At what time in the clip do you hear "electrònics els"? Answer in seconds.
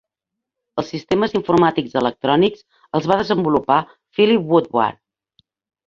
2.03-3.11